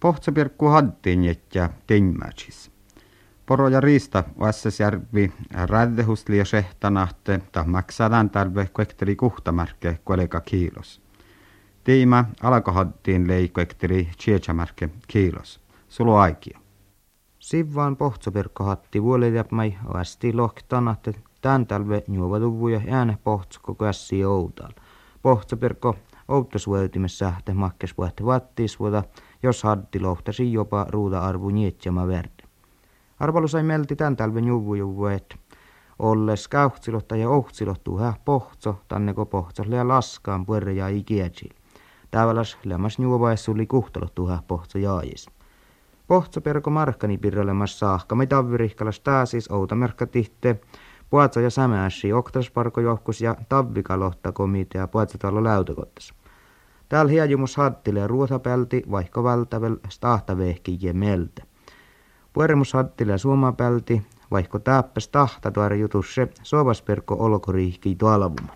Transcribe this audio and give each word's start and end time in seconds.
Pohtsapirkku 0.00 0.66
hadtiin 0.66 1.24
jättää 1.24 1.70
Tinmäsis. 1.86 2.70
Poro 3.46 3.68
ja 3.68 3.80
riista 3.80 4.24
Vassasjärvi 4.38 5.32
räddehusli 5.64 6.38
ja 6.38 6.44
sehtanahte 6.44 7.40
ta 7.52 7.64
maksadaan 7.64 8.30
talve 8.30 8.68
kuekteli 8.72 9.16
kuhtamärke 9.16 9.98
kueleka 10.04 10.40
kiilos. 10.40 11.02
Tiima 11.84 12.24
alkohadtiin 12.42 13.28
lei 13.28 13.48
kuekteli 13.48 14.08
chiechamärke 14.18 14.88
kiilos. 15.08 15.60
Sulo 15.88 16.16
aikio. 16.16 16.58
Sivvaan 17.38 17.96
pohtsapirkko 17.96 18.64
hatti 18.64 19.02
vuolelijapmai 19.02 19.76
asti 19.94 20.32
lohtanahte 20.32 21.14
tämän 21.40 21.66
talve 21.66 22.02
juovaluvuja 22.08 22.80
ääne 22.90 23.18
pohtsko 23.24 23.74
kässi 23.74 24.24
outal. 24.24 24.72
Pohtsapirkko 25.22 25.96
makkes 27.54 27.98
vuotte 27.98 28.24
vattiisvuota, 28.24 29.02
jos 29.42 29.62
haddi 29.62 30.00
lohtasi 30.00 30.52
jopa 30.52 30.86
ruuda-arvu 30.88 31.50
nietjama 31.50 32.06
verde. 32.06 32.44
Arvalu 33.20 33.48
sai 33.48 33.62
melti 33.62 33.96
tämän 33.96 34.16
talven 34.16 34.44
juvu 34.44 34.74
juvu, 34.74 35.06
että 35.06 35.36
olles 35.98 36.48
kauhtsilotta 36.48 37.16
ja 37.16 37.30
ohtsilottuu 37.30 37.98
hää 37.98 38.14
pohtso, 38.24 38.80
tanneko 38.88 39.26
pohtso 39.26 39.64
lea 39.66 39.88
laskaan 39.88 40.46
puerre 40.46 40.72
ja 40.72 40.88
ikietsil. 40.88 41.50
Täväläs 42.10 42.58
lämmäs 42.64 42.98
juovaessuli 42.98 43.66
kuhtalottuu 43.66 44.26
hää 44.26 44.42
pohtso 44.48 44.78
jaajis. 44.78 45.30
Pohtso 46.06 46.40
perko 46.40 46.70
markkani 46.70 47.18
pirrelemas 47.18 47.78
saahka, 47.78 48.14
me 48.14 48.26
tavvirihkalas 48.26 49.00
tääsis 49.00 49.50
outa 49.50 49.74
merkka 49.74 50.06
tihte, 50.06 50.60
Puatsa 51.10 51.40
ja 51.40 51.50
Sämääsi, 51.50 52.12
Oktasparkojohkus 52.12 53.20
ja 53.20 53.36
Tavvikalohta 53.48 54.32
komitea 54.32 54.88
Puatsatalo 54.88 55.44
läytökottas. 55.44 56.19
Täällä 56.90 57.10
hiejumus 57.10 57.56
hattile 57.56 58.06
ruotapälti, 58.06 58.82
vaikka 58.90 59.24
vältävel 59.24 59.76
stahtavehkijä 59.88 60.92
meltä. 60.92 61.42
Pueremus 62.32 62.72
hattile 62.72 63.18
suomapälti, 63.18 64.02
vaikka 64.30 64.58
täppäs 64.58 65.08
tahta 65.08 65.50
tuoda 65.50 65.74
jutusse, 65.74 66.28
sovasperkko 66.42 67.16
olkoriihki 67.18 67.94
tuolavuma. 67.94 68.52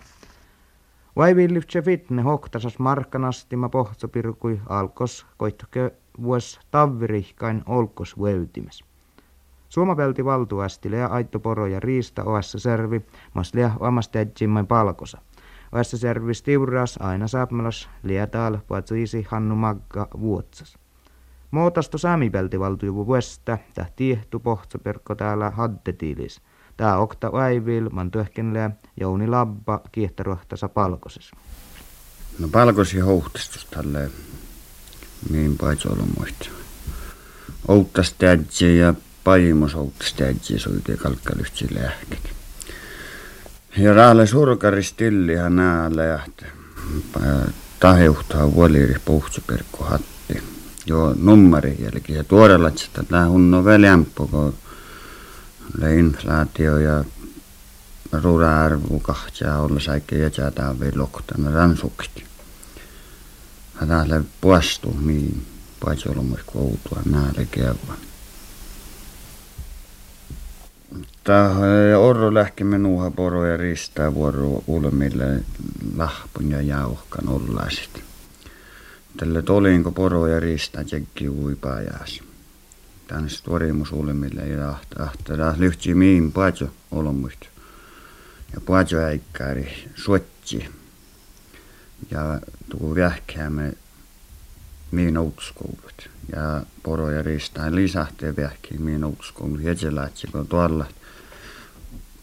Vai 1.15 1.35
villyftse 1.35 1.81
fitne 1.81 2.21
hoktasas 2.21 2.79
markkanastima 2.79 3.69
pohtsopirkui 3.69 4.61
alkos 4.69 5.25
koittoke 5.37 5.91
vuos 6.21 6.59
tavvirihkain 6.71 7.63
olkos 7.65 8.21
vöytimes. 8.21 8.83
Suomapelti 9.69 10.25
valtuasti 10.25 10.91
ja 10.91 11.07
aitto 11.07 11.39
poro 11.39 11.67
ja 11.67 11.79
riista 11.79 12.23
oassa 12.23 12.59
servi, 12.59 13.05
mas 13.33 13.53
lea 13.53 13.71
omasta 13.79 14.19
palkosa. 14.67 15.17
Oassa 15.71 15.97
servi 15.97 16.33
stiuras 16.33 16.97
aina 16.99 17.27
saapmelas 17.27 17.89
lietaal 18.03 18.57
puatsuisi 18.67 19.25
hannu 19.29 19.55
magga 19.55 20.07
vuotsas. 20.19 20.77
Muutosto 21.51 21.97
saamipelti 21.97 22.59
valtuivu 22.59 23.05
vuosta, 23.05 23.57
tähti 23.73 24.19
pohtsa 24.43 24.79
perkko 24.79 25.15
täällä 25.15 25.49
haddetiilis. 25.49 26.41
Tää 26.77 26.97
okta 26.97 27.31
vaivil, 27.31 27.89
man 27.89 28.11
työhkenleä, 28.11 28.71
Jouni 28.99 29.27
Labba 29.27 29.81
kiehtaruhtasa 29.91 30.69
palkoses. 30.69 31.31
No 32.39 32.47
palkosi 32.47 32.99
hohtistus 32.99 33.65
tälle 33.65 34.11
niin 35.29 35.57
paitsi 35.57 35.87
ollut 35.87 36.09
muista. 36.17 36.49
Outtas 37.67 38.15
ja 38.77 38.93
paimus 39.23 39.75
outtas 39.75 40.13
tädji 40.13 40.59
soite 40.59 40.97
kalkkalyhtsi 40.97 41.75
lähket. 41.75 42.34
Ja 43.77 43.93
raalle 43.93 44.27
surkari 44.27 44.83
stillihan 44.83 45.55
nää 45.55 45.95
lähte. 45.95 46.45
Taheuhtaa 47.79 48.53
vuoliri 48.53 48.95
puhtsuperkku 49.05 49.83
hatti. 49.83 50.43
Jo 50.85 51.15
nummeri 51.19 51.77
jälkeen 51.79 52.17
ja 52.17 52.23
tuorella 52.23 52.67
että 52.67 53.03
tää 53.03 53.29
hunno 53.29 53.65
väljämpö, 53.65 54.27
kun 54.31 54.53
inflaatio 55.97 56.77
ja 56.77 57.03
ruura-arvu 58.11 58.99
kahtia 58.99 59.57
olla 59.57 59.79
säikkä 59.79 60.15
jätää 60.15 60.79
vielä 60.79 60.97
loktana 60.97 61.51
ransukti. 61.51 62.23
Hätälle 63.73 64.23
puastu 64.41 64.95
niin 65.05 65.45
paitsi 65.85 66.09
olla 66.09 66.23
myös 66.23 66.41
outoa 66.55 67.01
näälle 67.05 67.47
kevään. 67.51 67.99
Tämä 71.23 71.49
orro 71.97 72.33
lähki 72.33 72.63
minuha 72.63 73.11
poro 73.11 73.45
ja 73.45 73.57
ristää 73.57 74.13
vuoro 74.13 74.63
ulmille 74.67 75.43
lahpun 75.97 76.51
ja 76.51 76.61
jauhkan 76.61 77.29
ollaiset. 77.29 78.03
Tälle 79.17 79.41
tolinko 79.41 79.91
poro 79.91 80.27
ja 80.27 80.39
ristää 80.39 80.83
tjekki 80.83 81.29
uipajās. 81.29 82.21
Tänne 83.07 83.29
torimus 83.43 83.91
ulmille 83.91 84.41
ja 84.47 84.69
ahta, 84.69 85.53
lyhti 85.57 85.93
miin 85.93 86.31
paatjo 86.31 86.67
olmuista. 86.91 87.47
Ja 88.53 88.61
paatjo 88.61 88.99
äikkäri 88.99 89.89
suotsi. 89.95 90.69
Ja 92.11 92.39
tuu 92.69 92.95
vähkäämme 92.95 93.73
miin 94.91 95.17
outoskoulut. 95.17 96.09
Ja 96.31 96.63
poro 96.83 97.11
ja 97.11 97.21
ristää 97.21 97.75
lisähtee 97.75 98.35
vähkiin 98.35 99.03
outoskoulut. 99.03 99.61
Jätselähtsi, 99.61 100.27
kun 100.27 100.47
tuolla 100.47 100.85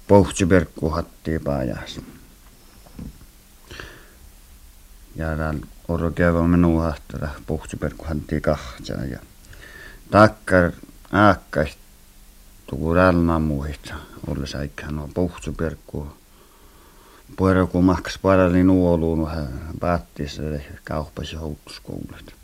pohtsiperkku 0.09 0.91
hatti 0.91 1.39
pajas. 1.39 2.01
Ja 5.17 5.37
täällä 5.37 5.61
oro 5.89 6.11
käydä 6.11 6.43
minun 6.43 6.83
hahtara 6.83 7.29
pohtsiperkku 7.47 8.05
hatti 8.05 8.41
kahtsa 8.41 8.93
ja 8.93 9.19
takkar 10.11 10.73
aakkais 11.13 11.79
tuku 12.67 12.95
ralma 12.95 13.39
muista 13.39 13.95
olla 14.27 14.47
säikään 14.47 14.97
no 14.97 15.09
pohtsiperkku 15.15 16.07
Pueraku 17.37 17.83
maks 17.83 18.19
parali 18.19 18.65
nuoluun 18.65 19.23
vähän 19.23 19.49
päättiessä 19.81 20.43
kauppasi 20.85 21.37
houtuskoulut. 21.37 22.42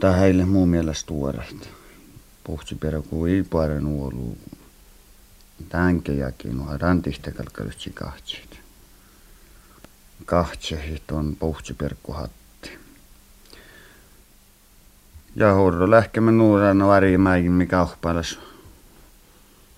Tämä 0.00 0.12
heille 0.12 0.44
muun 0.44 0.68
mielestä 0.68 1.06
tuoresta. 1.06 1.68
Pohtsiperkku 2.44 3.26
ei 3.26 3.42
parani 3.42 3.80
nuoluun 3.80 4.38
tänkeäkin 5.68 6.56
nuo 6.56 6.78
rantista 6.78 7.32
kalkalutsi 7.32 7.90
kahtseet. 7.90 8.60
Kahtseet 10.26 11.10
on 11.10 11.36
puhtsiperkkuhatti. 11.36 12.78
Ja 15.36 15.52
horro 15.52 15.90
lähkemme 15.90 16.32
nuoran 16.32 16.88
värimäin, 16.88 17.52
mikä 17.52 17.70
kauppailas. 17.70 18.38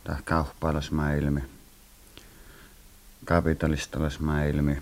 Tai 0.04 0.16
kauppailas 0.24 0.90
ilmi. 1.18 1.40
Kapitalistalas 3.24 4.18
ilmi. 4.48 4.78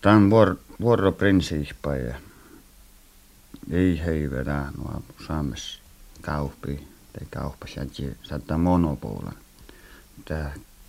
Tämä 0.00 0.16
on 0.16 0.30
vuor, 0.30 0.56
vuoroprinsiippa 0.80 1.94
ja 1.94 2.14
ei 3.70 4.00
hei 4.04 4.30
vedä 4.30 4.64
nuo 4.76 5.02
saames 5.26 5.78
kauppiin 6.20 6.92
det 7.14 7.26
kauppas 7.30 7.76
ja 7.76 7.84
saattaa 8.22 8.58
monopolan. 8.58 9.36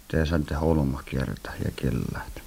Te 0.07 0.25
saatte 0.25 0.55
holma 0.55 1.03
kiertä 1.05 1.51
ja 1.65 1.71
kellät. 1.75 2.43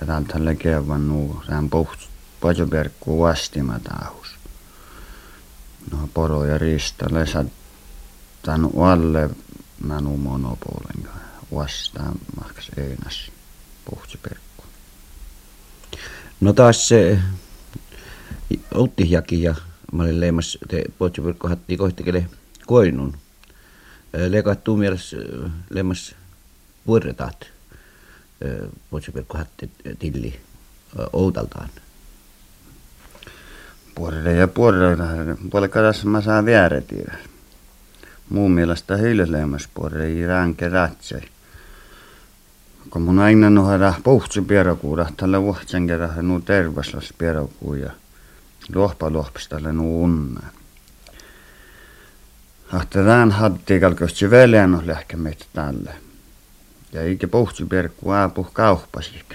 Ja 0.00 0.06
täältä 0.06 0.32
tälle 0.32 0.56
kevan 0.56 1.08
nuu, 1.08 1.42
sehän 1.46 1.70
puht, 1.70 2.00
paljon 2.40 2.70
perkkuu 2.70 3.22
vastima 3.22 3.78
tahus. 3.78 4.28
No 5.90 6.08
poro 6.14 6.44
ja 6.44 6.58
rista 6.58 7.06
tän 8.42 8.68
alle 8.90 9.30
nanu 9.84 10.16
monopolen 10.16 11.08
vastaan 11.54 12.14
maks 12.36 12.70
einas 12.76 13.30
puhtsi 13.84 14.18
No 16.40 16.52
taas 16.52 16.88
se 16.88 17.18
Outtihjaki 18.74 19.42
ja 19.42 19.54
mä 19.92 20.02
olin 20.02 20.20
leimas 20.20 20.58
te 20.68 20.84
hatti 21.48 21.76
kohtikele 21.76 22.26
koinun. 22.66 23.16
Legattu 24.28 24.76
mielessä 24.76 25.16
lemmas 25.70 26.14
vuoretat 26.86 27.46
potsipelko 28.90 29.38
hatti 29.38 29.70
tilli 29.98 30.40
outaltaan. 31.12 31.68
Puolelle 33.94 34.32
ja 34.32 34.48
puolelle, 34.48 35.36
puolelle 35.50 35.68
kadassa 35.68 36.06
mä 36.06 36.20
saan 36.20 36.46
väärätiedä. 36.46 37.14
Muun 38.28 38.50
mielestä 38.50 38.98
lemmas 39.26 39.68
puolelle 39.74 40.06
ei 40.06 40.26
ränke 40.26 40.68
rätsei. 40.68 41.22
Kun 42.90 43.02
mun 43.02 43.18
aina 43.18 43.50
nohda 43.50 43.94
puhtsi 44.04 44.42
pierokuuda, 44.42 45.06
tällä 45.16 45.42
vuohtsen 45.42 45.86
kerran 45.86 46.28
nuu 46.28 46.40
tervaslas 46.40 47.14
pierokuu 47.18 47.74
lohpa 48.74 49.12
lohpasta 49.12 49.60
nuu 49.60 50.04
unnaan. 50.04 50.52
Ahterään 52.72 53.30
hatti 53.30 53.80
kalkosti 53.80 54.30
veljen 54.30 54.82
lähkemet 54.86 55.48
tälle. 55.52 55.94
Ja 56.92 57.02
eikä 57.02 57.28
pohti 57.28 57.64
perkku 57.64 58.10
aapu 58.10 58.44
kauppasik. 58.52 59.34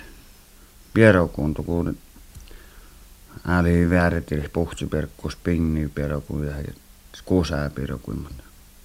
Pierokuntu 0.93 1.63
kun 1.63 1.97
Ali 3.47 3.89
vääritir 3.89 4.49
puhtsuperkkus 4.53 5.35
pinni 5.35 5.87
perokun 5.87 6.45
ja 6.45 6.53
kuusaa 7.25 7.69
mutta 8.07 8.43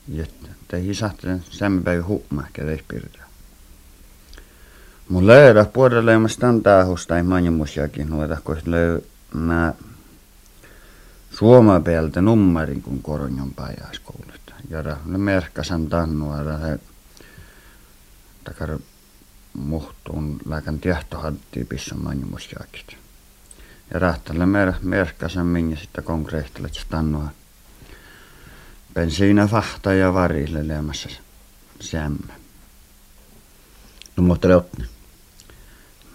jättä. 0.08 0.48
Tehi 0.68 0.94
sahte 0.94 1.40
sämpäi 1.50 1.98
huuma 1.98 2.44
kädei 2.52 2.82
pirta. 2.88 3.18
Mun 5.08 5.26
löydä 5.26 5.64
puolelleemasta 5.64 6.48
on 6.48 6.62
taahusta 6.62 7.16
ei 7.16 7.22
manjumusjakin 7.22 8.08
nuota, 8.08 8.36
kun 8.44 8.56
löy 8.66 9.02
Suoma 11.38 11.80
päältä 11.80 12.20
nummarin 12.20 12.82
kun 12.82 13.02
koronjon 13.02 13.54
pajaskoulut. 13.54 14.54
Ja 14.70 14.96
ne 15.04 15.18
merkkasan 15.18 15.86
tannua 15.86 16.36
ja 16.36 16.58
he 16.58 16.78
takar 18.44 18.78
muhtuun 19.52 20.40
lääkän 20.46 20.78
tiehtohatti 20.78 21.64
pissa 21.64 21.94
manjumusjakit. 21.94 22.96
Ja 23.94 23.98
rahtalle 23.98 24.46
mer 24.46 24.72
merkkasan 24.82 25.46
minkä 25.46 25.76
sitten 25.76 26.04
konkreettilla 26.04 26.68
tannua 26.88 27.28
bensiina 28.94 29.46
fahta 29.46 29.94
ja 29.94 30.14
varille 30.14 30.68
leemassa 30.68 31.08
sämmä. 31.80 32.32
No 34.16 34.22
mutta 34.22 34.48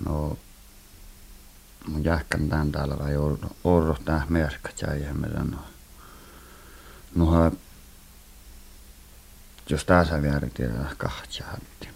No 0.05 0.37
jähkän 2.03 2.49
tän 2.49 2.71
täällä 2.71 2.99
vai 2.99 3.13
orro 3.63 3.95
tää 4.05 4.25
merkka 4.29 4.69
jäi 4.81 5.13
me 5.13 5.27
no. 5.27 5.57
No 7.15 7.51
jos 9.69 9.85
tässä 9.85 10.21
vielä 10.21 10.41
tiedä 10.53 10.73
kahtsa 10.97 11.43
hatti. 11.43 11.89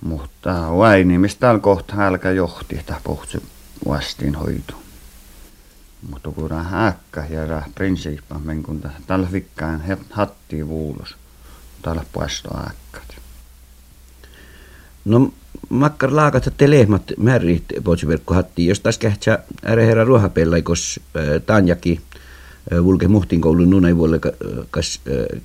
Mutta 0.00 0.76
vaini, 0.76 1.18
mistä 1.18 1.40
täällä 1.40 1.60
kohta 1.60 1.94
hälkä 1.94 2.30
johti, 2.30 2.78
että 2.78 3.00
puhtsi 3.04 3.42
vastiin 3.88 4.34
hoitu. 4.34 4.74
Mutta 6.10 6.30
kun 6.30 6.64
häkkä 6.64 7.26
ja 7.30 7.46
rah 7.46 7.74
prinsiippa, 7.74 8.40
kun 8.64 8.82
tällä 9.06 9.32
vikkaan 9.32 9.82
hatti 10.10 10.68
vuulos, 10.68 11.16
tällä 11.82 12.04
puesto 12.12 12.58
äkkät. 12.58 13.16
No 15.04 15.32
makkar 15.72 16.12
laakat 16.12 16.48
te 16.56 16.70
lehmat 16.70 17.12
määrit 17.16 17.72
potsiverkko 17.84 18.34
hatti, 18.34 18.66
jos 18.66 18.80
taas 18.80 18.98
kähtsä 18.98 19.38
ääre 19.62 19.86
herra 19.86 20.04
ruohapellaikos 20.04 21.00
äh, 21.00 21.42
tanjaki 21.46 22.00
äh, 22.72 22.84
vulke 22.84 23.08
muhtin 23.08 23.40
koulun 23.40 23.70
nunai 23.70 23.96
vuolle 23.96 24.20
kas 24.70 25.00
äh, 25.08 25.42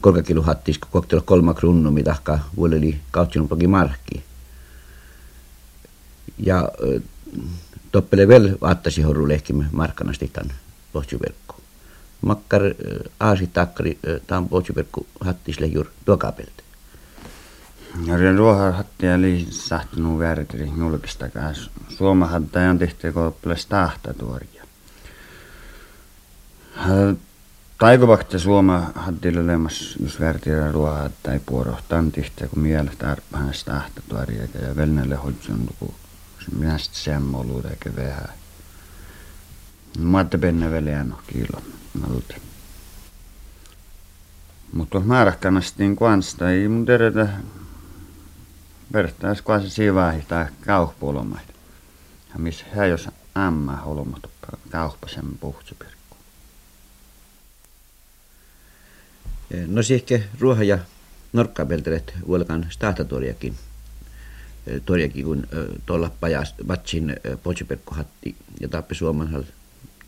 kolkakilu 0.00 0.42
hattis, 0.42 0.78
kun 0.78 0.90
koktelo 0.90 1.22
kolma 1.24 1.54
krunnu, 1.54 1.90
mitä 1.90 2.16
vuolle 2.56 2.76
oli 2.76 3.00
kautsinut 3.10 3.50
markki. 3.68 4.22
Ja 6.38 6.68
toppele 7.92 8.28
vel 8.28 8.56
vaattasi 8.60 9.02
horru 9.02 9.28
lehkimme 9.28 9.64
markkanasti 9.72 10.30
tämän 10.32 10.54
potsiverkko. 10.92 11.60
Makkar 12.20 12.62
aasi 13.20 13.46
takkari 13.46 13.98
tämän 14.26 14.48
potsiverkko 14.48 15.06
hattisle 15.20 15.66
juuri 15.66 15.90
tuokapelte. 16.04 16.64
Ja 18.02 18.36
ruoha 18.36 18.72
hattia 18.72 19.14
oli 19.14 19.46
sahtunut 19.50 20.18
väärätri 20.18 20.72
julkistakaan. 20.78 21.54
Suoma 21.88 22.26
hattia 22.26 22.70
on 22.70 22.78
tehty 22.78 23.12
koppeles 23.12 23.66
tahtatuoria. 23.66 24.64
Taikopakta 27.78 28.38
Suoma 28.38 28.90
hatti 28.94 29.38
olemas, 29.38 29.96
jos 30.02 30.20
väärätri 30.20 30.72
ruoha 30.72 30.98
hattia 30.98 31.32
ei 31.32 31.40
puorohtaan 31.46 32.12
tehty, 32.12 32.48
kun 32.48 32.62
mielestä 32.62 33.10
arpahan 33.10 33.52
tahtatuoria 33.64 34.42
ja 34.42 34.76
velnelle 34.76 35.14
hoitsun, 35.14 35.68
kun 35.78 35.94
minä 36.58 36.78
sitten 36.78 37.22
eikä 37.70 37.96
vähän. 37.96 38.28
Maatte 39.98 40.38
penne 40.38 40.70
velään 40.70 41.14
kilo. 41.26 41.62
Mutta 44.72 45.00
määräkkänästi 45.00 45.82
niin 45.82 45.96
kanssa 45.96 46.50
ei 46.50 46.68
mun 46.68 46.86
teretä 46.86 47.28
Siinä 49.68 49.94
vaiheessa 49.94 50.46
kauhpuolomaita. 50.66 51.52
Ja 52.32 52.38
missä 52.38 52.64
hän 52.76 52.90
jos 52.90 53.08
ämmä 53.36 53.76
holmat 53.76 54.30
kauhpasen 54.70 55.24
puhtsupirkku. 55.40 56.16
No 59.66 59.82
sihke 59.82 60.24
ruoha 60.40 60.62
ja 60.62 60.78
norkkapeltelet 61.32 62.14
vuolkan 62.26 62.66
stahtatuoriakin. 62.70 63.54
Tuoriakin 64.84 65.24
kun 65.24 65.46
tuolla 65.86 66.10
pajas 66.20 66.54
vatsin 66.68 67.16
hatti 67.90 68.36
ja 68.60 68.68
tappi 68.68 68.94
suomanhal 68.94 69.42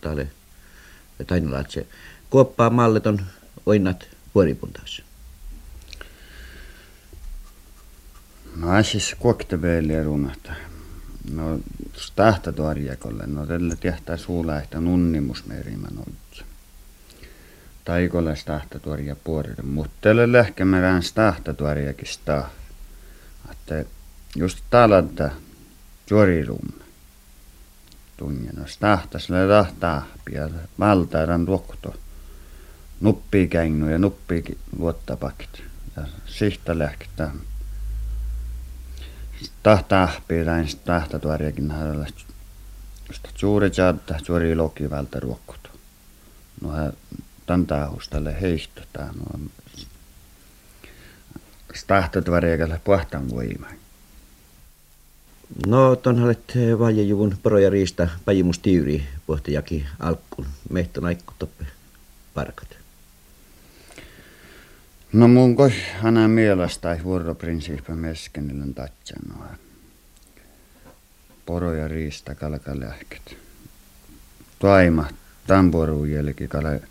talle 0.01 0.29
tainalaatse. 1.27 1.87
Kuoppaa 2.31 2.71
malleton 2.71 3.23
oinnat 3.67 4.09
vuoripuntaassa. 4.35 5.03
No 8.61 8.71
assis 8.71 9.17
koktebeeli 9.19 10.05
runata. 10.05 10.53
No 11.33 11.59
stahta 11.97 12.53
tuorjakolle. 12.53 13.27
No 13.27 13.47
tällä 13.47 13.77
tehtää 13.77 14.17
suulaihta 14.17 14.81
nunnimusmerimän 14.81 15.99
oikein. 15.99 16.47
Taikolle 17.85 18.37
stahta 18.37 18.79
tuorja 18.79 19.17
puolelle. 19.17 19.63
Mutta 19.63 19.97
tällä 20.01 20.33
lähkemärään 20.33 21.03
stahta 21.03 21.55
tuorjakin. 21.55 22.09
Että 23.51 23.85
just 24.37 24.59
talanta 24.71 25.31
juorirumme. 26.11 26.85
Tunjena 28.17 28.67
stahtas 28.67 29.31
le 29.31 29.49
tahtaa 29.49 30.07
ja 30.33 30.49
valtairan 30.79 31.47
tuokto. 31.47 31.95
Nuppii 33.01 33.49
käinnu 33.49 33.89
ja 33.89 33.99
nuppii 33.99 34.59
luottapakit. 34.79 35.63
Ja 35.97 36.03
sihta 36.27 36.79
lähtee 36.79 37.29
tahtaa 39.63 40.13
piirään 40.29 40.67
tahta 40.85 41.19
tuoriakin 41.19 41.71
hänellä 41.71 42.07
suuri 43.35 43.71
chatta 43.71 44.15
suuri 44.27 44.55
loki 44.55 44.91
vältä 44.91 45.21
ruokkut. 45.21 45.71
No 46.61 46.71
hän 46.71 46.93
hustalle 47.91 48.41
heistä 48.41 48.83
tää 48.93 49.13
no 49.17 49.41
tahta 51.87 52.23
tuoriakin 52.23 52.81
puhtaan 52.85 53.31
voima. 53.31 53.67
No 55.67 55.97
tonhalet 55.97 56.55
valjejuvun 56.79 57.39
poro 57.43 57.59
ja 57.59 57.71
riista 57.71 58.09
pajimus 58.25 58.59
tiiri 58.59 59.07
pohtajaki 59.27 59.87
alkkuun. 60.01 60.49
Mehtö 60.71 61.01
naikku 61.01 61.33
toppe 61.39 61.67
parkat. 62.35 62.76
No 65.17 65.29
mun 65.29 65.57
koi 65.57 65.73
hänen 66.03 66.31
mielestä 66.31 66.93
ei 66.93 67.05
vuoroprinsiipä 67.05 67.95
meskenillä 67.95 68.65
tatsanoa. 68.75 69.49
Poro 71.47 71.73
ja 71.75 71.89
riista 71.89 72.35
kalkalähket. 72.35 73.37
Toima 74.59 75.09
tamporu 75.47 76.05
jälki 76.05 76.49
kale 76.49 76.83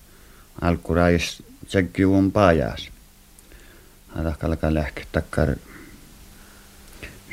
alkurais 0.62 1.44
tsekkiuvun 1.67 2.32
pajas. 2.32 2.89
Hata 4.08 4.36
kalkalähket 4.39 5.08
takkar 5.12 5.55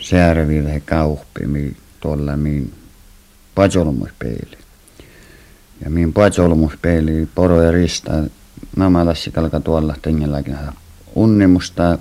sääreviä 0.00 0.80
kauhpi 0.84 1.46
mi 1.46 1.76
tuolla 2.00 2.36
min 2.36 2.74
pajolmuspeili. 3.54 4.58
Ja 5.84 5.90
min 5.90 6.12
pajolmuspeili 6.12 7.28
poro 7.34 7.62
ja 7.62 7.72
riista 7.72 8.12
namalassi 8.76 9.30
kalka 9.30 9.60
tuolla 9.60 9.96
tengelläkin 10.02 10.56
unnimusta 11.14 11.98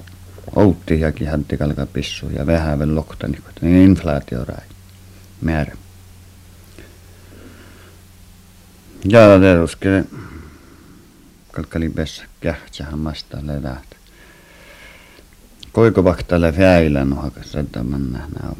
outtiakin 0.56 1.28
hänti 1.28 1.58
kalka 1.58 1.86
pissu 1.86 2.30
ja 2.30 2.46
vähän 2.46 2.80
vielä 2.80 2.96
loktani, 2.96 3.38
niin 3.62 3.78
inflaatio 3.78 4.46
rai 4.46 4.66
määrä. 5.42 5.76
Ja 9.06 9.40
teruske 9.40 10.04
kalkali 11.52 11.90
pessä 11.90 12.24
kähtsähän 12.40 13.00
mastalle 13.00 13.64
lähtö. 13.64 13.96
Koiko 15.72 16.04
vaktalle 16.04 16.52
fäilä 16.52 17.06
nohaka 17.06 17.44
sätämän 17.44 18.12
nähdä. 18.12 18.56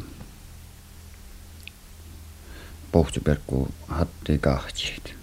Pohtuperkku 2.92 3.68
hatti 3.88 4.38
kahtsit. 4.38 5.14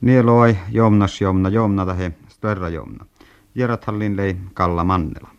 Nieloi 0.00 0.58
jomnas 0.70 1.20
jomna 1.20 1.48
jomna 1.48 1.86
tähe 1.86 2.12
störra 2.28 2.68
jomna. 2.68 3.06
Jerat 3.54 3.84
Hallin 3.84 4.16
lei 4.16 4.36
Kalla 4.54 4.84
Mannela. 4.84 5.37